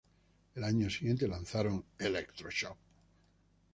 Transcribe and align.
Al 0.55 0.63
año 0.63 0.89
siguiente 0.89 1.27
lanzaron 1.27 1.85
"Electroshock". 1.99 2.75